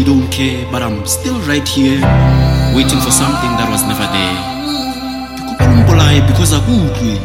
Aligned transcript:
you 0.00 0.06
don't 0.06 0.28
care 0.32 0.64
but 0.72 0.80
i'm 0.80 1.04
still 1.04 1.36
right 1.44 1.68
here 1.68 2.00
waiting 2.72 3.00
for 3.04 3.12
something 3.12 3.52
that 3.60 3.68
was 3.68 3.82
never 3.84 4.08
there. 4.16 4.38
Because 6.26 6.52
akudli 6.58 7.16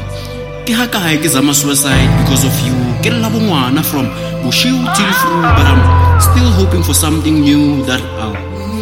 ke 0.65 0.73
ha 0.77 0.85
kae 0.95 1.15
ke 1.23 1.29
zama 1.35 1.53
suicide 1.53 2.09
because 2.19 2.43
of 2.49 2.55
you. 2.65 2.75
Ke 3.03 3.13
lla 3.13 3.29
bongwana 3.33 3.83
from 3.89 4.09
boshiu 4.43 4.75
till 4.97 5.13
through 5.21 5.41
but 5.57 5.67
i'm 5.71 5.81
still 6.27 6.49
hoping 6.59 6.83
for 6.83 6.93
something 6.93 7.39
new 7.47 7.63
that 7.89 8.03
i'll 8.19 8.35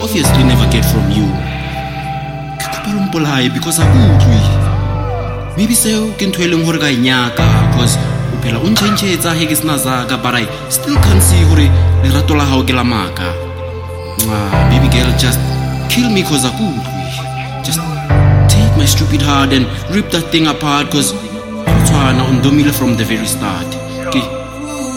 obviously 0.05 0.43
never 0.49 0.67
get 0.75 0.85
from 0.91 1.05
you. 1.17 1.27
Ke 2.59 2.65
kopela 2.73 3.05
mpolaye 3.05 3.53
because 3.53 3.79
akudli 3.85 4.41
maybe 5.57 5.75
seo 5.83 6.11
ke 6.17 6.27
ntho 6.29 6.43
e 6.43 6.51
leng 6.51 6.65
gore 6.65 6.81
ka 6.83 6.89
e 6.89 6.99
nyaka 7.07 7.47
because 7.69 7.97
o 8.33 8.43
phela 8.43 8.59
o 8.65 8.67
ntšhentšhetsa 8.73 9.37
he 9.39 9.49
ke 9.53 9.55
sena 9.61 9.77
zaka 9.87 10.21
but 10.27 10.35
i 10.43 10.45
still 10.77 10.97
can't 11.07 11.23
see 11.31 11.43
gore 11.49 11.67
lerato 12.03 12.35
la 12.41 12.45
gago 12.51 12.63
ke 12.69 12.73
la 12.81 12.85
maaka 12.93 13.52
Mwah, 14.25 14.69
baby 14.69 14.87
girl 14.87 15.11
just 15.17 15.39
kill 15.89 16.09
me 16.09 16.23
cause 16.23 16.45
akudli 16.47 16.79
just 17.67 17.79
take 18.47 18.73
my 18.77 18.85
stupid 18.85 19.21
heart 19.21 19.51
and 19.51 19.65
rip 19.93 20.07
that 20.11 20.31
thing 20.31 20.47
apart 20.47 20.89
cause 20.91 21.13
tshwana 21.85 22.23
o 22.23 22.31
ndomile 22.37 22.71
from 22.71 22.95
the 22.97 23.03
very 23.03 23.27
start. 23.27 23.67
Ke? 24.13 24.21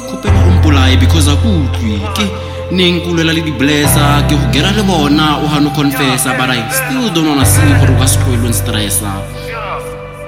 Kgopela 0.07 0.41
o 0.49 0.51
mpolaye 0.51 0.97
because 1.01 1.31
akudli 1.31 1.99
ke? 2.17 2.27
Neng 2.71 3.01
ke 3.03 3.11
lwela 3.17 3.33
le 3.33 3.43
di-blessa 3.49 4.23
ke? 4.29 4.35
Go 4.35 4.53
gera 4.53 4.71
le 4.79 4.83
bona 4.83 5.27
o 5.43 5.49
gano 5.49 5.71
confessa 5.71 6.37
but 6.39 6.51
i 6.51 6.63
still 6.71 7.11
don't 7.15 7.27
wanna 7.27 7.45
see 7.45 7.73
gore 7.81 7.95
o 7.95 7.99
ka 7.99 8.07
se 8.07 8.19
tlhoelwe 8.23 8.53
stressa 8.53 9.13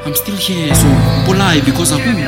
i'm 0.07 0.15
still 0.15 0.37
here 0.37 0.75
so 0.75 0.89
mpolaye 1.23 1.61
because 1.63 1.95
akudli 1.95 2.27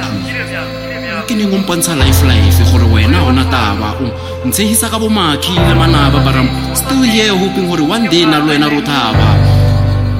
ke 1.26 1.34
neng 1.34 1.54
o 1.54 1.58
mpontsha 1.58 1.94
life 1.94 2.22
life 2.32 2.62
gore 2.70 2.86
wena 2.94 3.22
ona 3.22 3.44
taba 3.44 3.94
o 4.04 4.09
ntshegisa 4.44 4.88
ka 4.88 4.98
bomakhi 4.98 5.52
le 5.68 5.74
manaba 5.74 6.18
but 6.24 6.34
i'm 6.34 6.48
still 6.74 7.02
here 7.02 7.32
hoping 7.42 7.68
gore 7.68 7.84
one 7.84 8.08
day 8.08 8.24
na 8.24 8.38
le 8.38 8.52
wena 8.52 8.68
ro 8.72 8.80
thaba. 8.80 9.28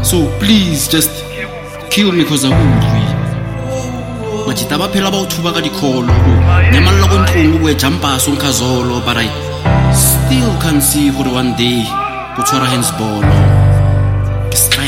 So 0.05 0.17
please 0.39 0.89
just 0.89 1.11
kill 1.91 2.13
me 2.13 2.25
cause 2.25 2.45
akudli 2.45 3.05
majita 4.47 4.79
ba 4.81 4.89
phela 4.93 5.11
ba 5.11 5.19
o 5.23 5.27
thuba 5.33 5.53
ka 5.53 5.61
dikholo 5.61 6.13
o 6.13 6.33
nyamalla 6.73 7.07
ko 7.11 7.17
ntlong 7.23 7.55
o 7.55 7.59
boe 7.63 7.73
jumpaso 7.83 8.31
nkhazolo 8.35 8.97
but 9.07 9.17
i 9.25 9.29
still 10.05 10.53
can't 10.63 10.83
see 10.83 11.09
gore 11.17 11.33
one 11.41 11.53
day 11.57 11.85
go 12.37 12.43
tshwara 12.43 12.67
handsbolo 12.73 13.21
ke 13.23 13.70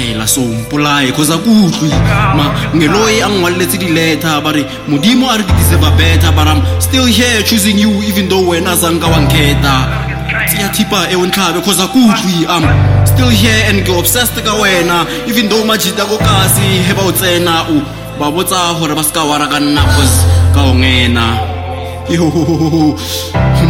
setlaela 0.02 0.26
so 0.26 0.40
mpolaye 0.40 1.12
cause 1.12 1.32
akutlwe 1.34 1.88
ma 2.36 2.54
ngeloyi 2.76 3.22
a 3.22 3.28
ngwaleletse 3.28 3.78
dileta 3.78 4.40
ba 4.40 4.52
re 4.52 4.66
modimo 4.88 5.30
a 5.30 5.36
re 5.36 5.44
ke 5.44 5.52
deserva 5.52 5.90
better 5.96 6.32
but 6.32 6.46
i'm 6.46 6.62
still 6.80 7.06
here 7.06 7.42
choosing 7.42 7.78
you 7.78 7.90
even 8.02 8.28
though 8.28 8.48
wena 8.48 8.76
zanka 8.76 9.06
wanketa 9.06 9.88
tseya 10.46 10.68
thipa 10.68 11.10
e 11.10 11.16
o 11.16 11.26
ntlhabe 11.26 11.60
cause 11.60 11.82
akutlwe 11.82 12.46
i'm 12.48 12.66
still 13.06 13.30
here 13.30 13.64
and 13.68 13.84
ke 13.86 13.92
obsessed 13.98 14.44
ka 14.44 14.54
wena 14.54 15.06
even 15.26 15.48
though 15.48 15.64
majita 15.64 16.04
ko 16.04 16.18
kasi 16.18 16.82
he 16.86 16.94
ba 16.94 17.02
o 17.02 17.12
tsena 17.12 17.62
o 17.70 17.82
ba 18.18 18.30
botsa 18.30 18.74
gore 18.78 18.94
ba 18.94 19.02
se 19.04 19.12
ka 19.12 19.24
wara 19.24 19.46
ka 19.46 19.60
nna 19.60 19.82
cause 19.82 20.26
ka 20.54 20.62
o 20.62 20.74
ngena. 20.74 21.38
Yo 22.10 22.28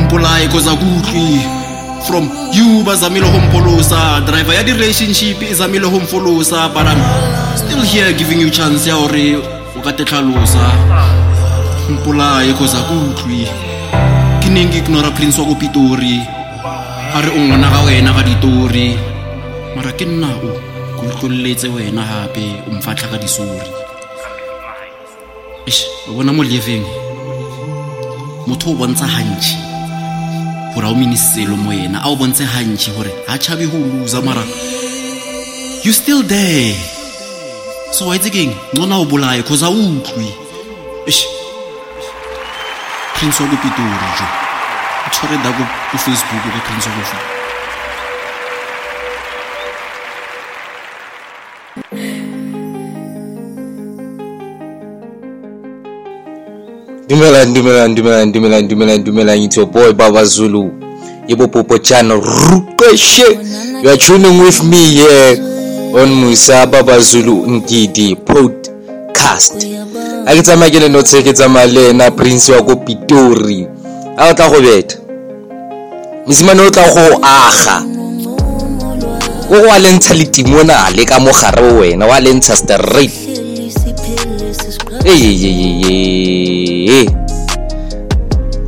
mpolaye 0.04 0.49
cause 0.49 0.70
akutlwe 0.70 1.62
from 2.06 2.30
you 2.52 2.82
bazamile 2.84 3.26
ho 3.26 3.38
mpolosa. 3.38 4.20
Driver 4.26 4.54
ya 4.54 4.62
di-relationship 4.62 5.42
e 5.42 5.54
zamile 5.54 5.86
ho 5.86 6.00
mfolosa 6.00 6.68
but 6.68 6.86
i'm 6.86 7.00
still 7.56 7.82
here 7.82 8.12
giving 8.12 8.40
you 8.40 8.50
chance 8.50 8.88
ya 8.88 8.96
gore 8.96 9.36
o 9.76 9.80
ka 9.82 9.92
te 9.92 10.04
tlhalosa. 10.04 10.72
Mpolaye 11.90 12.52
cause 12.54 12.76
akutlwe 12.76 13.46
ke 14.40 14.48
neng 14.48 14.70
ke 14.70 14.78
ignora 14.78 15.10
prince 15.10 15.38
wa 15.38 15.46
ko 15.46 15.54
pitori 15.54 16.20
a 17.14 17.20
re 17.20 17.30
o 17.30 17.38
ngwana 17.38 17.70
ka 17.70 17.80
wena 17.86 18.12
ka 18.12 18.22
ditori. 18.22 18.98
Mara 19.76 19.92
ke 19.92 20.04
nna 20.04 20.28
o 20.42 20.50
ko 20.98 21.06
tlololetse 21.20 21.69
wena 21.69 22.02
gape 22.02 22.62
o 22.69 22.74
mfatlha 22.74 23.08
ka 23.08 23.19
disori. 23.19 23.70
Eish, 25.66 25.86
o 26.08 26.12
bona 26.14 26.32
mo 26.32 26.42
living 26.42 26.82
motho 28.46 28.70
o 28.70 28.74
bontsha 28.74 29.06
gantšhi 29.06 29.72
gore 30.75 30.87
a 30.87 30.91
o 30.91 30.94
miniselo 30.94 31.56
mo 31.56 31.72
ena 31.72 31.99
a 32.05 32.09
o 32.09 32.16
bontshe 32.16 32.44
gantšhi 32.44 32.91
gore 32.97 33.12
ga 33.28 33.38
tšhabe 33.38 33.66
go 33.71 33.78
losa 33.78 34.21
mara 34.25 34.44
you 35.84 35.93
still 35.93 36.22
there? 36.22 36.75
So 37.91 38.06
wa 38.06 38.16
itse 38.16 38.31
keng 38.31 38.55
ngwana 38.75 39.03
o 39.03 39.05
bolaye 39.05 39.43
cause 39.43 39.62
a 39.62 39.69
o 39.69 39.75
utlwe. 39.75 40.31
Prince 43.19 43.41
wa 43.43 43.49
ko 43.50 43.56
pitori 43.56 43.97
jo 44.19 44.27
o 45.06 45.09
tshware 45.11 45.43
da 45.43 45.50
ko 45.53 45.62
ko 45.91 45.97
facebook 45.99 46.43
ka 46.55 46.61
prince 46.66 46.87
wa 46.87 46.94
ko 46.94 47.41
Dumelang, 57.12 57.53
dumelang, 57.53 57.93
dumelang, 57.93 58.33
dumelang, 58.33 58.65
dumelang, 58.65 59.00
dumelang. 59.05 59.45
It's 59.45 59.61
your 59.61 59.69
boy 59.69 59.93
Baba 59.93 60.25
Zulu. 60.25 60.73
Yebo 61.28 61.45
Popo 61.53 61.77
channel. 61.77 62.17
Rukweshe. 62.17 63.37
You 63.84 63.93
are 63.93 64.00
tuning 64.00 64.41
with 64.41 64.65
me 64.65 64.97
here 64.97 65.37
on 65.93 66.09
Musa 66.09 66.65
Baba 66.65 66.97
Zulu 67.05 67.45
Ngidi 67.45 68.17
podcast. 68.17 69.61
A 70.25 70.33
ke 70.33 70.41
tsamaya 70.41 70.73
ke 70.73 70.81
le 70.81 70.89
notshe 70.89 71.21
ke 71.21 71.37
tsamaya 71.37 71.69
le 71.69 71.93
ena 71.93 72.09
prince 72.09 72.49
wa 72.49 72.65
ko 72.65 72.81
Pitori. 72.81 73.69
A 74.17 74.31
o 74.31 74.33
tla 74.33 74.49
go 74.49 74.65
beta. 74.65 74.97
Mosimane 76.25 76.65
o 76.65 76.71
tla 76.73 76.89
go 76.89 77.21
aga. 77.21 77.77
O 79.53 79.69
wa 79.69 79.77
lentsha 79.77 80.17
letimona 80.17 80.89
le 80.97 81.05
ka 81.05 81.21
mogare 81.21 81.77
wena 81.77 82.09
wa 82.09 82.17
lentsha 82.17 82.56
straight. 82.56 83.12
Eyeyeyeye 85.04 87.00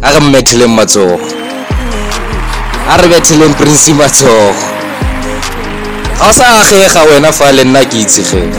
a 0.02 0.12
re 0.12 0.20
mmetheleng 0.20 0.74
matsogo. 0.74 1.20
A 2.90 2.96
re 2.96 3.08
betheleng 3.08 3.54
prince 3.54 3.92
matsogo. 3.92 4.54
Ga 6.18 6.28
o 6.28 6.32
sa 6.32 6.60
agega 6.60 7.02
wena 7.10 7.32
fa 7.32 7.52
le 7.52 7.64
nna 7.64 7.84
ke 7.84 8.00
itsegeng 8.00 8.52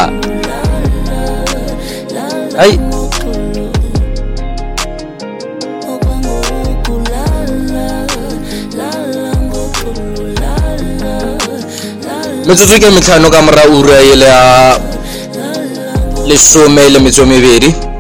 ai 2.58 2.80
metsotso 12.46 12.80
ke 12.80 12.90
metlhano 12.90 13.30
ka 13.30 13.42
mora 13.42 13.64
ura 13.68 14.00
e 14.00 14.16
le 14.16 14.26
ya 14.26 14.80
lesome 16.26 16.90
le 16.90 17.00
metso 17.00 17.24
e 17.24 17.26
mebedi 17.26 17.94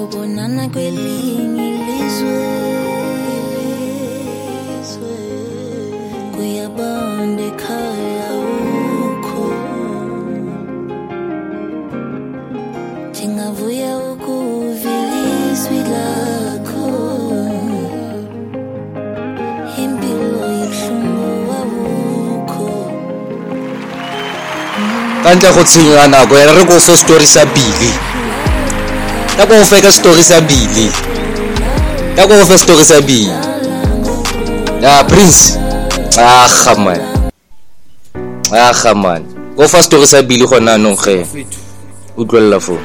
kubonana 0.00 0.68
kwelinye 0.68 1.68
ilizwe 1.68 2.40
kuyabandekaya 6.34 8.30
uko 9.06 9.42
njengavuya 13.10 13.98
ukuvilizwi 14.12 15.78
lakho 15.92 16.88
impilo 19.84 20.44
yihlungu 20.58 21.50
wawukho 21.50 22.70
ka 25.22 25.34
ntle 25.34 25.52
go 25.52 25.62
tshenywa 25.64 26.08
nako 26.08 26.34
ena 26.38 26.52
re 26.52 26.64
ko 26.64 26.80
fe 26.80 26.96
story 26.96 27.26
sa 27.26 27.44
bile 27.44 27.90
yakungifaka 29.40 29.92
story 29.92 30.22
sabili 30.24 30.92
yakungifaka 32.16 32.58
story 32.58 32.84
sabili 32.84 33.32
ah 34.84 35.04
prince. 35.04 35.56
Aha 36.18 36.74
man. 36.76 37.00
Aha 38.52 38.94
man. 38.94 39.24
Go 39.56 39.68
fa 39.68 39.82
story 39.82 40.06
sabili 40.06 40.44
gona 40.46 40.74
anong 40.74 40.96
ge. 40.96 41.24
Utlwelela 42.16 42.60
foo. 42.60 42.78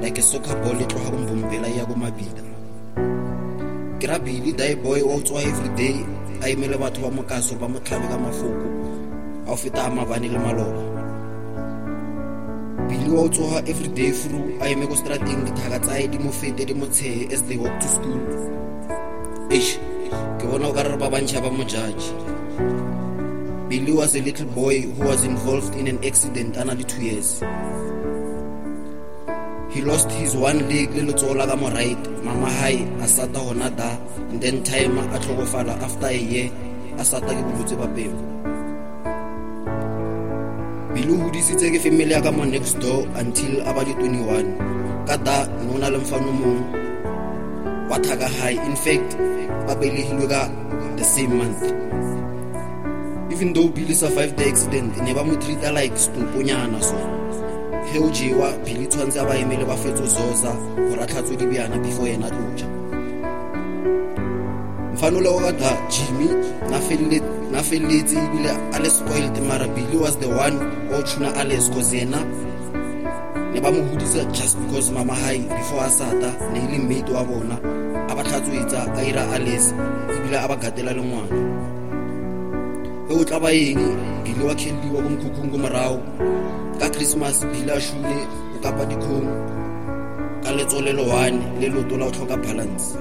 Like 0.00 0.16
a 0.16 0.22
soccer 0.22 0.56
ball, 0.56 0.80
it 0.80 0.92
will 0.94 1.04
have 1.04 1.12
a 1.12 1.16
bombella, 1.16 1.68
Yago 1.68 1.94
Mabida. 1.94 2.49
Ra 4.10 4.18
bili 4.18 4.52
dayboy 4.52 5.02
o 5.02 5.20
tswa 5.20 5.42
everyday 5.42 5.94
a 6.42 6.48
emele 6.50 6.76
batho 6.78 7.00
ba 7.02 7.10
mokaso 7.10 7.54
ba 7.54 7.68
motlhabe 7.68 8.08
ka 8.10 8.18
mafoko. 8.18 8.66
A 9.46 9.52
o 9.52 9.56
feta 9.56 9.86
a 9.86 9.90
mabane 9.90 10.28
le 10.28 10.38
maloba. 10.38 10.82
Bili 12.88 13.10
wa 13.10 13.22
o 13.22 13.28
tsoga 13.28 13.58
everyday 13.70 14.10
through 14.10 14.58
a 14.60 14.66
eme 14.66 14.86
ko 14.90 14.94
strateng 14.98 15.44
dithaka 15.46 15.78
tsae 15.86 16.08
di 16.10 16.18
mo 16.18 16.30
fete 16.30 16.66
di 16.66 16.74
mo 16.74 16.86
tshee 16.86 17.28
as 17.30 17.42
they 17.46 17.56
walk 17.56 17.78
to 17.78 17.88
school. 17.88 18.20
Eish 19.54 19.78
ke 20.38 20.44
bona 20.50 20.66
o 20.68 20.72
ka 20.74 20.82
re 20.82 20.96
ba 20.98 21.06
bantšha 21.06 21.38
ba 21.42 21.50
mo 21.50 21.62
judge 21.62 22.10
billy 23.70 23.92
was 23.92 24.16
a 24.16 24.22
little 24.26 24.50
boy 24.58 24.80
who 24.82 25.06
was 25.06 25.22
involved 25.22 25.74
in 25.78 25.86
an 25.86 26.02
accident 26.04 26.56
a 26.56 26.64
na 26.64 26.74
le 26.74 26.82
two 26.82 26.98
years. 26.98 27.38
He 29.72 29.82
lost 29.82 30.10
his 30.10 30.34
one 30.36 30.58
leg 30.68 30.90
le 30.94 31.02
letsogo 31.12 31.34
la 31.38 31.46
ka 31.46 31.56
mo 31.56 31.68
right 31.70 32.02
mama 32.24 32.50
hae 32.50 32.82
a 32.98 33.06
sata 33.06 33.38
gona 33.38 33.70
da. 33.76 33.90
And 34.30 34.40
then 34.40 34.62
time 34.64 34.98
a 34.98 35.18
tlhokofala 35.18 35.74
after 35.82 36.06
a 36.06 36.16
year 36.16 36.50
a 36.98 37.02
sata 37.02 37.30
ke 37.30 37.42
bolwetse 37.46 37.74
ba 37.78 37.86
peo 37.94 38.14
bile 40.94 41.12
o 41.14 41.16
hodisitse 41.22 41.66
ke 41.74 41.78
family 41.82 42.10
ya 42.14 42.20
ka 42.20 42.30
mo 42.30 42.44
next 42.44 42.78
door 42.82 43.06
until 43.22 43.62
a 43.62 43.70
ba 43.74 43.82
le 43.86 43.94
21 43.94 45.06
ka 45.06 45.16
da 45.26 45.46
ne 45.46 45.70
o 45.74 45.78
na 45.78 45.88
le 45.94 45.98
mfano 45.98 46.30
mong 46.30 46.62
wa 47.90 47.98
thaka 47.98 48.26
high 48.38 48.58
in 48.58 48.76
fact 48.86 49.18
ba 49.66 49.74
belegilwe 49.74 50.26
ka 50.30 50.42
the 50.98 51.04
same 51.04 51.32
month. 51.38 51.62
Even 53.32 53.54
though 53.54 53.68
billy 53.68 53.94
survived 53.94 54.36
the 54.36 54.46
accident 54.46 54.94
ne 55.02 55.14
ba 55.14 55.24
mo 55.24 55.34
treata 55.42 55.74
like 55.74 55.94
stoponyana 55.94 56.82
so 56.82 57.19
ge 57.92 57.98
o 57.98 58.10
jewa 58.10 58.52
billy 58.64 58.86
tshwanetse 58.86 59.20
a 59.20 59.24
ba 59.24 59.34
emele 59.38 59.64
ba 59.64 59.76
fetso 59.76 60.04
zosa 60.06 60.52
gore 60.76 61.02
a 61.02 61.06
tlhatswe 61.06 61.36
dibjana 61.36 61.76
before 61.78 62.10
yena 62.10 62.30
tloja 62.30 62.66
mfano 64.94 65.20
le 65.20 65.28
go 65.30 65.40
kata 65.40 65.70
jimmy 65.88 66.28
na 66.70 66.78
felele- 66.80 67.22
na 67.52 67.62
feleletse 67.62 68.16
ebile 68.16 68.50
a 68.72 68.78
le 68.78 68.90
spoiled 68.90 69.36
mara 69.48 69.66
billy 69.68 69.96
was 69.96 70.16
the 70.18 70.26
one 70.28 70.56
o 70.94 71.02
tshuna 71.02 71.32
a 71.40 71.44
les 71.44 71.68
cause 71.70 71.96
yena 71.96 72.18
ne 73.54 73.60
ba 73.60 73.70
mo 73.72 73.82
hodisa 73.90 74.24
just 74.32 74.58
because 74.58 74.90
mama 74.92 75.14
hae 75.14 75.38
before 75.38 75.84
a 75.84 75.90
sata 75.90 76.30
ne 76.52 76.58
e 76.58 76.66
le 76.72 76.78
mmate 76.78 77.10
wa 77.12 77.24
bona 77.24 77.56
a 78.08 78.14
ba 78.14 78.22
tlhatswetsa 78.22 78.86
a 78.96 79.02
ira 79.04 79.22
a 79.34 79.38
les 79.38 79.74
ebile 80.16 80.36
a 80.38 80.48
ba 80.48 80.56
gatela 80.56 80.92
le 80.92 81.02
ngwana. 81.02 81.36
E 83.10 83.14
o 83.14 83.24
tla 83.24 83.40
ba 83.40 83.50
eng? 83.50 83.82
Bile 84.22 84.42
wa 84.46 84.54
khelliwa 84.54 85.02
ko 85.02 85.08
mokhukhung 85.10 85.50
ko 85.50 85.58
morago 85.58 85.98
ka 86.69 86.69
christmas 87.00 87.40
bile 87.48 87.72
a 87.72 87.80
shule 87.80 88.16
o 88.54 88.58
kapa 88.60 88.84
ka 90.44 90.50
letsole 90.52 90.92
le 90.92 91.68
la 91.96 92.06
o 92.06 92.10
tlhoka 92.10 92.36
balance. 92.36 92.92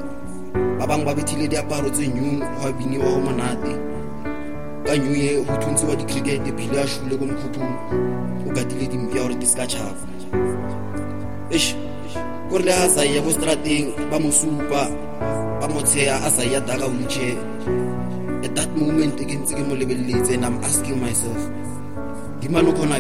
Ba 0.80 0.88
bangwe 0.88 1.06
ba 1.06 1.14
bethile 1.14 1.48
diaparo 1.52 1.90
tse 1.92 2.08
new 2.08 2.40
go 2.40 2.72
go 3.04 3.20
monate. 3.20 3.74
Ka 4.88 4.96
new 4.96 5.12
go 5.44 5.52
a 5.52 5.58
ko 7.20 7.60
o 8.48 8.52
katile 8.56 8.88
dimpia 8.88 9.22
gore 9.22 9.36
di 9.36 9.46
se 9.46 9.58
ka 9.58 9.66
tšhaba 9.68 10.08
eish 11.52 11.76
kore 12.50 12.64
le 12.64 12.72
a 12.72 12.88
ko 13.22 13.30
strateng 13.36 13.92
ba 14.10 14.18
ba 14.72 15.68
at 18.48 18.56
that 18.56 18.72
moment 18.80 19.20
ke 19.20 19.36
ntse 19.36 19.52
ke 19.52 19.62
mo 19.68 19.76
lebeletse 19.76 20.32
and 20.32 20.46
i'm 20.46 20.56
asking 20.64 20.96
myself 21.04 21.52
dimane 22.40 22.72
o 22.72 22.72
kgona 22.72 22.96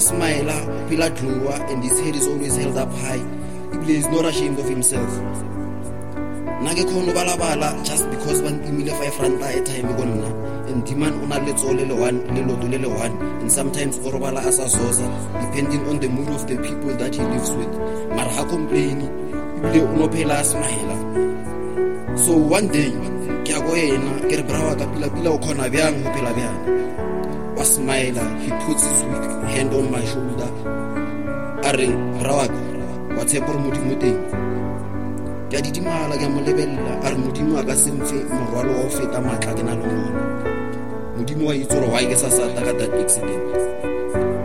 smila 0.00 0.56
o 0.64 0.88
phela 0.88 1.10
glowa 1.10 1.60
and 1.70 1.84
his 1.84 1.98
head 2.00 2.16
is 2.16 2.26
always 2.26 2.56
held 2.56 2.76
up 2.76 2.92
high. 3.04 3.20
Ebile 3.72 3.90
is 3.90 4.06
not 4.08 4.24
ashamed 4.24 4.58
of 4.58 4.68
himself. 4.68 5.08
Ke 6.64 6.84
balabala 7.12 7.84
just 7.84 8.08
because 8.10 8.40
ba 8.42 8.50
ntimile 8.50 8.90
five 8.98 9.14
ranta 9.20 9.46
a 9.52 9.60
time 9.64 9.88
ko 9.96 10.02
nna. 10.02 10.30
And 10.68 10.84
diman 10.84 11.22
o 11.22 11.26
na 11.26 11.36
le 11.36 11.52
letsogo 11.52 11.76
le 11.76 11.84
le 11.84 11.94
one 11.94 12.18
le 12.34 12.42
loto 12.42 12.66
le 12.66 12.78
le 12.78 12.88
one. 12.88 13.12
And 13.40 13.52
sometimes 13.52 13.98
o 13.98 14.10
robala 14.10 14.46
a 14.46 14.52
sa 14.52 14.64
zosa 14.64 15.06
depending 15.40 15.86
on 15.88 16.00
the 16.00 16.08
mood 16.08 16.28
of 16.28 16.46
the 16.48 16.56
people 16.56 16.96
that 16.96 17.14
he 17.14 17.22
lives 17.22 17.50
with. 17.50 17.72
Mara 18.08 18.30
ga 18.30 18.44
complaini 18.44 19.08
ebile 19.60 19.82
o 19.82 19.96
no 19.96 20.08
phela 20.08 20.40
a 20.40 20.44
smila 20.44 20.96
so 22.16 22.36
one 22.36 22.68
day 22.68 22.90
ke 23.44 23.50
ya 23.50 23.58
ko 23.60 23.74
ena 23.74 24.12
ke 24.30 24.38
re 24.38 24.44
brawa 24.46 24.72
ka 24.78 24.86
wa 27.64 27.70
smila 27.70 28.24
he 28.44 28.50
puts 28.66 28.84
his 28.84 29.02
weak 29.08 29.24
hand 29.56 29.72
on 29.72 29.90
my 29.90 30.04
shoulder. 30.04 30.50
A 31.64 31.72
re 31.72 31.88
brawaka 32.20 32.60
wa 33.16 33.24
tshepa 33.24 33.46
gore 33.46 33.58
modimo 33.58 33.94
teng? 34.02 34.20
Ke 35.48 35.56
a 35.56 35.62
didimala 35.64 36.12
ke 36.20 36.26
a 36.26 36.28
mo 36.28 36.40
lebelela 36.44 36.92
a 37.00 37.08
re 37.08 37.16
modimo 37.16 37.56
a 37.56 37.64
ka 37.64 37.72
semphe 37.72 38.20
morwalo 38.28 38.68
wa 38.76 38.82
go 38.84 38.88
feta 38.96 39.18
maatla 39.26 39.56
ke 39.56 39.62
na 39.64 39.72
le 39.80 39.86
mone 39.86 40.22
modimo 41.16 41.46
wa 41.48 41.54
itse 41.56 41.72
gore 41.72 41.88
why 41.88 42.04
ke 42.04 42.16
sa 42.16 42.28
sata 42.28 42.60
ka 42.60 42.72
that 42.76 42.92
accident? 43.00 43.42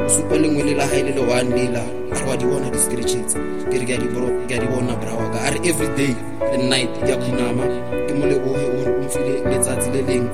Supa 0.07 0.39
lengwe 0.39 0.63
le 0.71 0.73
la 0.79 0.88
gae 0.88 1.03
le 1.03 1.11
le 1.11 1.23
one 1.27 1.51
lela 1.59 1.83
a 1.83 2.15
re 2.15 2.23
wa 2.23 2.35
di 2.39 2.45
bona 2.47 2.71
di-scratches? 2.71 3.35
Ke 3.67 3.75
re 3.83 3.85
ke 3.85 3.93
a 3.99 4.59
di 4.63 4.67
bona 4.71 4.95
brawaka 4.95 5.43
a 5.43 5.49
re 5.51 5.59
every 5.67 5.91
day 5.99 6.15
le 6.55 6.57
night 6.71 6.95
ke 7.03 7.11
a 7.11 7.19
kgunama 7.19 7.67
ke 8.07 8.15
mo 8.15 8.31
leboge 8.31 8.63
gore 8.79 8.91
o 8.95 9.03
mfile 9.03 9.43
letsatsi 9.51 9.91
le 9.91 10.07
leng 10.07 10.27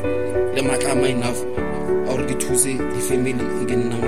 le 0.54 0.62
enough 0.62 1.42
a 1.42 1.50
gore 1.50 1.65
thuse 2.36 2.74
di-family 2.94 3.46
e 3.62 3.66
ke 3.66 3.76
nnang 3.76 4.06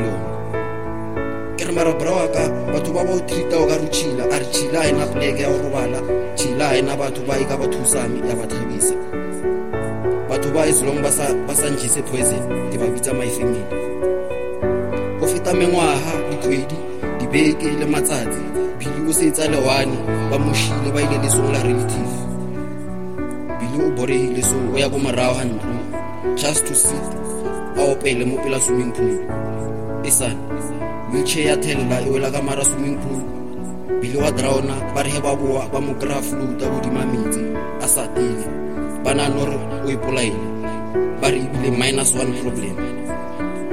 ke 1.57 1.63
re 1.65 1.73
brawaka 1.73 2.43
batho 2.71 2.91
ba 2.93 3.03
ba 3.03 3.13
o 3.13 3.21
ka 3.67 3.75
re 3.81 3.87
chila 3.89 4.23
a 4.29 4.37
re 4.39 4.47
chila 4.53 4.79
a 4.81 4.87
ena 4.89 5.05
pleke 5.09 5.41
ya 5.41 5.49
go 5.49 5.57
robala 5.65 5.99
chila 6.35 6.65
a 6.69 6.77
ena 6.77 6.93
batho 6.95 7.21
ba 7.27 7.39
e 7.39 7.45
ka 7.45 7.57
ba 7.57 7.65
thusame 7.67 8.21
ya 8.29 8.35
ba 8.35 8.45
thabisa. 8.45 8.95
Batho 10.29 10.49
ba 10.53 10.63
ba 11.47 11.53
sa 11.55 11.67
njese 11.69 12.01
poison 12.05 12.43
ke 12.71 12.77
ba 12.77 12.87
bitsa 12.93 13.11
go 15.19 15.25
feta 15.27 15.51
mengwaga 15.53 16.13
dikgwedi 16.29 16.77
dibeke 17.19 17.69
le 17.79 17.85
matsatsi 17.85 18.43
o 19.07 19.11
setsa 19.13 19.47
lewane 19.47 19.97
ba 20.29 20.37
mošile 20.37 20.89
ba 20.93 20.99
ile 21.01 21.17
lesong 21.23 21.51
la 21.51 21.61
relative. 21.63 22.15
O 23.77 23.91
boregile 23.91 24.41
so 24.41 24.57
o 24.73 24.77
ya 24.77 24.89
ko 24.89 24.97
morago 24.97 25.37
just 26.35 26.65
to 26.65 26.73
sit 26.73 27.36
a 27.77 27.81
opele 27.91 28.25
mo 28.25 28.35
pela 28.41 28.59
swimming 28.59 28.91
pool. 28.91 29.17
Sane 30.09 30.39
wheelchair 31.11 31.47
ya 31.47 31.55
thelela 31.57 32.01
e 32.01 32.09
wela 32.09 32.31
ka 32.31 32.41
mara 32.41 32.63
swimming 32.63 32.97
pool. 33.03 33.21
Bile 34.01 34.17
wa 34.23 34.31
drowna 34.31 34.75
ba 34.93 35.03
re 35.03 35.11
ge 35.11 35.21
ba 35.21 35.35
boa 35.35 35.67
ba 35.69 35.79
mo 35.81 35.93
kry-a 35.99 36.21
floata 36.21 36.65
godima 36.71 37.03
metsi. 37.11 37.43
A 37.83 37.87
sa 37.87 38.07
tele 38.15 38.45
ba 39.03 39.13
nane 39.13 39.35
gore 39.35 39.57
o 39.83 39.87
ipolaele 39.91 40.47
ba 41.21 41.27
re 41.31 41.39
ebile 41.43 41.69
minus 41.77 42.15
one 42.15 42.33
problem. 42.41 42.75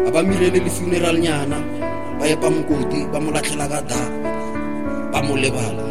A 0.07 0.11
ba 0.11 0.21
mirele 0.23 0.59
le 0.65 0.71
funeral 0.71 1.17
nyana 1.19 1.59
ba 2.19 2.25
epa 2.27 2.49
mokoti 2.51 3.01
ba 3.13 3.19
mo 3.21 3.31
latlhela 3.31 3.67
ka 3.73 3.81
da 3.91 4.03
ba 5.13 5.19
mo 5.23 5.35
lebala. 5.39 5.85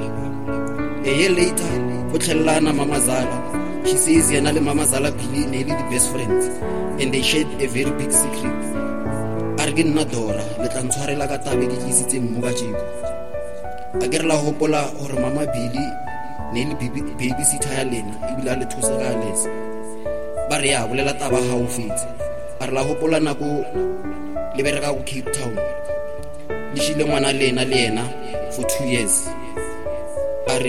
Year 1.03 1.32
later 1.32 1.74
go 2.12 2.17
tlhelelana 2.20 2.72
mamazala 2.74 3.52
she 3.86 3.98
says 3.98 4.32
yena 4.32 4.52
le 4.54 4.60
mamazala 4.60 5.12
bile 5.12 5.48
ne 5.48 5.60
e 5.60 5.63
the 5.63 5.86
best 5.90 6.12
friends 6.12 6.46
and 7.02 7.13
they 7.13 7.22
shared 7.22 7.48
a 7.62 7.68
very 7.68 7.92
big 8.00 8.12
secret. 8.12 8.60
A 9.60 9.66
re 9.68 9.74
ke 9.74 9.84
nna 9.84 10.04
dora? 10.12 10.44
Le 10.62 10.68
tla 10.72 10.82
ntshwarela 10.84 11.28
ka 11.28 11.38
tabe 11.38 11.68
ke 11.68 11.75
tlisitseng 11.82 12.32
mo 12.32 12.40
kajeko 12.42 12.84
a 14.04 14.08
ke 14.08 14.18
re 14.22 14.25
la 14.28 14.36
gopola 14.42 14.82
gore 14.98 15.20
mama 15.20 15.46
billy 15.54 15.86
ne 16.54 16.66
le 16.70 16.75
baby- 16.80 17.13
babysitter 17.20 17.74
ya 17.78 17.84
lena 17.84 18.13
ebile 18.32 18.50
a 18.52 18.56
le 18.56 18.66
thusa 18.72 18.94
ka 19.02 19.10
lesa 19.22 19.50
ba 20.50 20.58
re 20.62 20.70
ya 20.70 20.88
bolela 20.88 21.13
taba 21.20 21.40
ga 21.42 21.56
o 21.56 21.68
fetse. 21.68 22.08
A 22.62 22.66
re 22.68 22.72
la 22.72 22.84
le 24.56 24.62
bereka 24.63 24.94
ko 24.94 25.02
cape 25.06 25.32
town. 25.34 25.56
Le 26.74 26.80
šile 26.82 27.04
ngwana 27.06 27.32
lena 27.34 27.66
le 27.66 27.78
ena 27.90 28.04
for 28.52 28.63
two 28.66 28.86
years. 28.86 29.28
A 30.48 30.60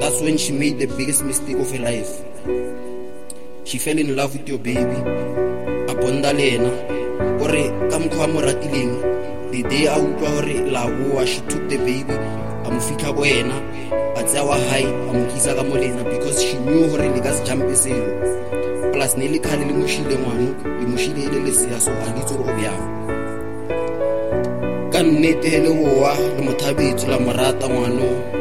that's 0.00 0.20
when 0.20 0.36
she 0.36 0.52
made 0.52 0.78
the 0.78 0.86
biggest 0.98 1.24
mistake 1.24 1.56
of 1.56 1.70
her 1.72 1.78
life 1.78 2.29
she 3.64 3.78
fell 3.78 3.98
in 3.98 4.16
love 4.16 4.32
with 4.34 4.48
your 4.48 4.58
baby. 4.58 5.00
A 5.90 5.94
bonda 5.94 6.32
le 6.32 6.46
ena. 6.56 6.70
Gore 7.38 7.64
ka 7.90 7.98
mokgwa 7.98 8.18
wa 8.18 8.26
mo 8.26 8.40
ratileng 8.40 8.94
the 9.50 9.62
day 9.64 9.86
a 9.86 9.96
utlwa 9.98 10.30
gore 10.30 10.70
la 10.70 10.86
boa 10.86 11.26
she 11.26 11.40
took 11.48 11.68
the 11.68 11.76
baby 11.78 12.14
a 12.64 12.70
mo 12.70 12.80
fitlha 12.80 13.10
ko 13.14 13.24
ena 13.24 13.56
a 14.16 14.22
tseya 14.22 14.44
wa 14.46 14.56
hai 14.68 14.84
a 14.84 15.12
mo 15.12 15.26
tlisa 15.30 15.54
ka 15.56 15.62
mo 15.62 15.74
lena 15.74 16.04
because 16.04 16.42
she 16.42 16.56
knew 16.58 16.86
gore 16.88 17.08
le 17.08 17.20
ka 17.20 17.32
sejampe 17.32 17.74
selo. 17.76 18.08
Plus 18.92 19.16
ne 19.16 19.28
le 19.28 19.38
kgale 19.38 19.64
le 19.66 19.74
mošile 19.74 20.16
ngwano 20.16 20.48
le 20.80 20.86
mošile 20.86 21.20
e 21.26 21.28
le 21.32 21.38
lesea 21.46 21.80
so 21.80 21.90
a 21.90 22.08
ditse 22.14 22.34
gore 22.36 22.52
o 22.52 22.56
bjang 22.56 22.82
ka 24.92 25.02
nnete 25.02 25.58
le 25.64 25.70
boa 25.70 26.12
le 26.36 26.42
mothabetso 26.46 27.06
la 27.08 27.18
morata 27.18 27.66
ngwano 27.68 28.39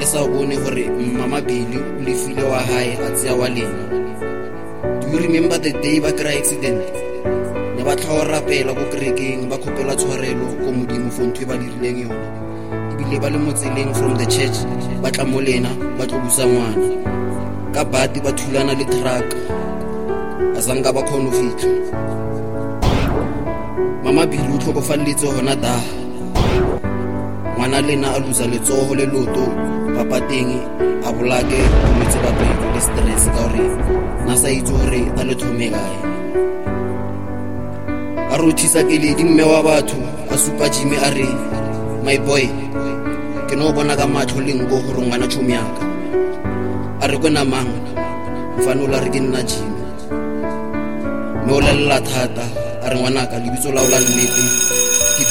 le 0.00 0.06
sa 0.06 0.24
bone 0.26 0.56
gore 0.56 0.84
mmamabele 0.88 1.78
o 1.78 2.02
lefile 2.04 2.42
wa 2.42 2.58
hae 2.58 2.98
a 3.06 3.10
tseya 3.12 3.34
wa 3.34 3.48
lena 3.48 3.84
do 5.10 5.16
you 5.16 5.18
remember 5.26 5.58
the 5.58 5.72
day 5.82 5.98
ba 5.98 6.12
kry 6.12 6.38
accident? 6.38 6.80
Ne 7.76 7.82
ba 7.82 7.96
tlha 7.98 8.14
go 8.14 8.24
rapela 8.30 8.72
ko 8.78 8.84
kerekeng 8.92 9.50
ba 9.50 9.58
kgopela 9.58 9.94
tshwarelo 9.98 10.46
ko 10.62 10.68
modimo 10.70 11.10
for 11.10 11.26
ntho 11.26 11.42
e 11.42 11.46
ba 11.50 11.56
dirileng 11.58 11.98
yona. 12.06 12.26
Ebile 12.94 13.16
ba 13.18 13.28
le 13.28 13.38
mo 13.38 13.50
tseleng 13.52 13.90
from 13.98 14.14
the 14.14 14.26
church 14.30 14.58
ba 15.02 15.10
tla 15.10 15.24
mo 15.26 15.40
lena 15.42 15.70
ba 15.98 16.06
tlo 16.06 16.16
busa 16.22 16.46
ngwana. 16.46 16.78
Ka 17.74 17.82
bati 17.84 18.18
ba 18.22 18.30
thulana 18.38 18.72
le 18.78 18.84
truck 18.86 19.28
a 20.54 20.60
sanka 20.62 20.92
ba 20.94 21.02
kgone 21.02 21.26
go 21.26 21.32
fitlha 21.34 21.70
mama 24.04 24.22
bile 24.30 24.48
o 24.54 24.58
tlhokofaleletse 24.62 25.26
gona 25.26 25.54
da 25.58 25.74
ngwana 27.58 27.82
lena 27.82 28.14
a 28.14 28.18
lusa 28.22 28.46
letsogo 28.46 28.94
le 28.94 29.06
loto. 29.10 29.44
Papateng 30.00 30.56
a 31.04 31.12
bolake 31.12 31.60
bolwetse 31.60 32.18
ba 32.24 32.32
pelo 32.32 32.66
le 32.72 32.80
stress 32.80 33.24
ka 33.28 33.44
gore 33.52 33.64
na 34.24 34.32
sa 34.32 34.48
itse 34.48 34.72
gore 34.72 35.02
a 35.20 35.22
le 35.28 35.34
thome 35.36 35.68
kae? 35.68 35.96
A 38.32 38.34
rothisa 38.40 38.80
keledi 38.88 39.24
mme 39.24 39.44
wa 39.44 39.60
batho 39.62 40.00
a 40.32 40.36
supa 40.40 40.68
jime 40.72 40.96
a 40.96 41.10
re 41.12 41.28
my 42.04 42.16
boy 42.24 42.48
ke 43.44 43.54
no 43.56 43.72
bona 43.76 43.92
ka 43.92 44.06
matlho 44.08 44.40
le 44.40 44.56
nko 44.56 44.76
gore 44.88 45.00
ngwana 45.04 45.28
tšhomi 45.28 45.52
yaka 45.52 45.84
a 47.00 47.06
re 47.06 47.16
kwena 47.20 47.44
mang? 47.44 47.68
Mfane 48.56 48.80
o 48.80 48.88
la 48.88 49.04
re 49.04 49.10
ke 49.12 49.20
nna 49.20 49.42
jime 49.44 49.80
mme 51.44 51.52
o 51.52 51.60
lelela 51.60 52.00
thata 52.00 52.48
a 52.84 52.88
re 52.88 52.96
ngwanaka 52.96 53.36
lebitso 53.36 53.68
la 53.68 53.84
nnete 53.84 54.44
ke 55.16 55.24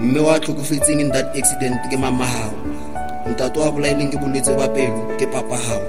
mme 0.00 0.40
tlhokofetseng 0.40 1.00
in 1.04 1.12
that 1.12 1.28
accident 1.36 1.76
ke 1.92 1.96
mamagao 2.00 2.65
ntate 3.30 3.58
wa 3.58 3.72
bolaeleng 3.72 4.10
ke 4.10 4.18
bolwetse 4.18 4.52
ba 4.56 4.68
pelo 4.68 5.02
ke 5.18 5.26
papagao 5.26 5.82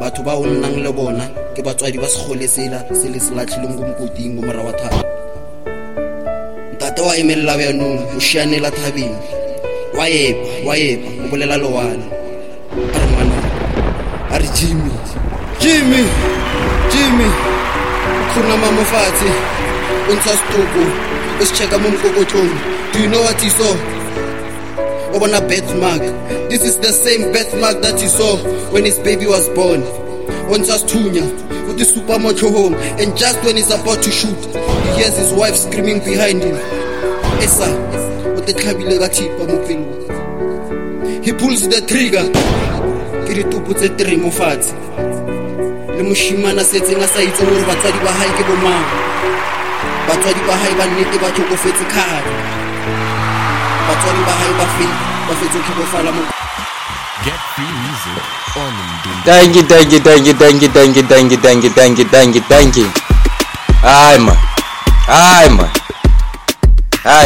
batho 0.00 0.22
ba 0.22 0.38
o 0.38 0.46
nnang 0.46 0.82
le 0.84 0.90
bona 0.92 1.24
ke 1.54 1.62
batswadi 1.62 1.98
ba 1.98 2.08
segole 2.08 2.48
sela 2.48 2.78
se 2.94 3.08
le 3.08 3.18
se 3.20 3.34
latlhileng 3.34 3.74
ko 3.76 3.82
mokoting 3.82 4.34
mo 4.38 4.42
mora 4.46 4.62
wa 4.62 4.72
thaba 4.72 5.02
ntate 6.78 7.02
wa 7.02 7.16
emelela 7.16 7.56
bjanong 7.58 7.98
o 8.16 8.20
šianela 8.20 8.70
thabeng. 8.70 9.14
Wa 9.98 10.08
epa 10.08 10.48
wa 10.66 10.76
epa 10.76 11.08
o 11.24 11.28
bolela 11.30 11.56
lewane 11.58 12.06
a 12.94 12.98
re 12.98 13.06
ngwana 13.10 13.36
a 14.30 14.38
re 14.38 14.48
jimmy. 14.54 14.92
Jimmy! 15.60 16.02
Jimmy! 16.92 17.28
O 18.20 18.24
khunama 18.32 18.68
mo 18.72 18.84
fatshe 18.92 19.30
o 20.08 20.12
ntsha 20.14 20.32
setoko 20.38 20.82
o 21.40 21.44
se 21.44 21.54
checka 21.54 21.78
mo 21.78 21.88
mokokotlong 21.90 22.52
do 22.92 23.00
you 23.02 23.08
know 23.08 23.22
what 23.22 23.40
he 23.40 23.50
saw? 23.50 23.97
O 25.14 25.18
bona 25.18 25.40
birthmark. 25.40 26.02
This 26.50 26.62
is 26.64 26.78
the 26.78 26.92
same 26.92 27.32
birthmark 27.32 27.82
that 27.82 28.00
he 28.00 28.08
saw 28.08 28.36
when 28.72 28.84
his 28.84 28.98
baby 28.98 29.26
was 29.26 29.48
born. 29.50 29.82
O 30.48 30.56
ntsha 30.56 30.78
sethunya 30.78 31.24
o 31.68 31.72
te 31.76 31.84
supa 31.84 32.18
mo 32.18 32.32
tlhogong 32.32 32.74
and 33.00 33.16
just 33.16 33.42
when 33.44 33.56
he's 33.56 33.70
about 33.70 34.02
to 34.02 34.10
shoot 34.10 34.38
he 34.56 34.90
hears 35.02 35.16
his 35.16 35.32
wife 35.32 35.56
screaming 35.56 36.00
behind 36.00 36.42
him. 36.42 36.56
Esa 37.40 37.68
o 38.36 38.40
te 38.40 38.52
tlhabile 38.52 38.98
ka 38.98 39.08
thipa 39.08 39.44
mo 39.44 39.56
pelong 39.66 39.98
he 41.28 41.32
pulls 41.32 41.68
the 41.68 41.80
trigger. 41.84 42.24
Ke 43.28 43.32
ditopo 43.36 43.74
tse 43.76 43.88
tere 44.00 44.16
mo 44.16 44.30
fatshe. 44.30 44.72
Le 45.96 46.02
moshimana 46.02 46.64
setseng 46.64 47.02
a 47.04 47.08
sa 47.08 47.20
itse 47.20 47.44
gore 47.44 47.64
batswadi 47.68 48.00
ba 48.00 48.12
hae 48.16 48.30
ke 48.32 48.42
bomang. 48.48 48.86
Batswadi 50.08 50.40
ba 50.48 50.54
hae 50.56 50.72
ba 50.78 50.84
nnete 50.88 51.16
ba 51.20 51.28
batswadi 53.88 54.22
ba 54.28 54.32
hae 54.40 54.52
ba 54.58 54.66
fe- 54.76 54.94
ba 55.28 55.32
fetse 55.40 55.58
tlhokofala 55.64 56.10
mo 56.12 56.22
Get 57.24 57.40
free 57.54 57.72
music 57.82 58.22
on 58.56 58.72
thank 59.24 59.56
you 59.56 59.62
thank 59.66 59.92
you 59.92 60.00
thank 60.00 60.26
you 60.26 60.34
thank 60.34 60.62
you 60.62 60.68
thank 60.70 60.96
you 60.96 61.02
thank 61.08 61.30
you 61.32 61.38
thank 61.46 61.62
you 61.64 61.70
thank 61.74 61.98
you 61.98 62.04
thank 62.04 62.34
you 62.36 62.42
thank 62.48 62.76
you. 62.76 62.88
Man 63.82 64.20
man 65.56 65.68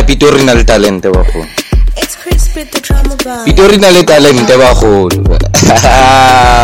pitori 0.07 0.45
na 0.45 0.55
le 0.55 0.65
talente 0.65 1.09
bagolo 1.11 1.47
It's 1.97 2.17
the 2.71 2.81
drama 2.81 3.17
pitori 3.45 3.77
na 3.79 3.91
le 3.91 4.05
talente 4.05 4.57
bagolo 4.57 5.39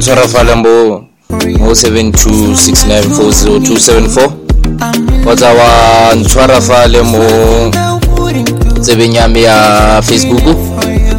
ntshwara 0.00 0.28
faleng 0.28 0.62
bo 0.62 1.04
0726940274 1.30 4.30
kgotsa 5.22 5.46
wa 5.52 5.68
ntshwara 6.14 6.60
fale 6.60 7.02
mo 7.02 7.24
tsebeng 8.80 9.14
ya 9.14 9.28
me 9.28 9.42
ya 9.42 10.02
facebook. 10.02 10.56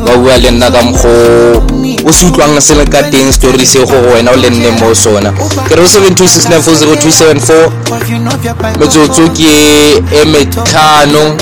Ba 0.05 0.17
bua 0.17 0.37
le 0.37 0.51
nna 0.51 0.71
ka 0.71 0.81
mokgo 0.81 1.09
o 2.09 2.13
se 2.13 2.25
utlwang 2.25 2.61
se 2.61 2.75
le 2.75 2.85
ka 2.85 3.03
teng 3.03 3.31
story 3.33 3.65
se 3.65 3.79
go 3.85 3.93
wena 4.15 4.31
o 4.31 4.35
le 4.35 4.49
nne 4.49 4.71
mo 4.81 4.95
sona. 4.95 5.31
Ke 5.69 5.75
re 5.75 5.81
o 5.81 5.85
726940274 5.85 7.69
metsotso 8.79 9.29
ke 9.29 9.43
e 10.11 10.25
metlhano. 10.25 11.35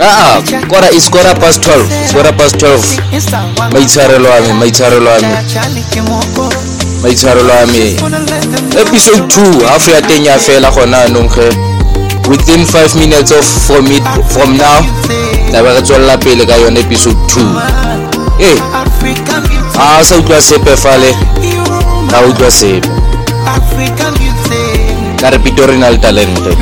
Aa 0.00 0.40
kora 0.68 0.90
is 0.90 1.10
kora 1.10 1.34
past 1.34 1.62
12 1.66 2.04
is 2.06 2.12
kora 2.12 2.32
past 2.32 2.56
12 2.56 2.78
maitshwarelo 3.72 4.32
a 4.32 4.40
me 4.40 4.52
maitshwarelo 4.52 5.10
a 5.10 5.20
me 5.20 5.28
maitshwarelo 7.02 7.52
a 7.52 7.66
me. 7.66 7.96
Episode 8.80 9.26
2 9.28 9.66
half 9.68 9.88
ya 9.88 10.02
teng 10.02 10.24
ya 10.24 10.38
fela 10.38 10.70
gona 10.70 11.02
anong 11.04 11.28
ge. 11.28 11.48
Within 12.28 12.64
5 12.64 12.94
minutes 12.98 13.32
of 13.32 13.44
from, 13.66 13.86
it, 13.90 14.02
from 14.30 14.56
now 14.56 14.80
tlabe 15.50 15.68
re 15.74 15.82
tswelela 15.82 16.16
pele 16.18 16.46
ka 16.46 16.56
yone 16.56 16.80
episode 16.80 17.16
2 17.26 17.40
ee 18.40 18.56
a 20.00 20.04
sa 20.04 20.16
utlwa 20.16 20.40
sepe 20.42 20.76
fale? 20.76 21.16
Ga 22.10 22.20
utlwa 22.28 22.50
sepe. 22.50 22.88
Ka 25.20 25.30
repito 25.30 25.66
re 25.66 25.76
na 25.76 25.90
le 25.90 25.98
talente. 25.98 26.56